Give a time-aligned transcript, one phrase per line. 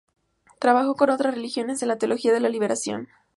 [0.57, 3.07] Trabajó con otros religiosos en la teología de la liberación.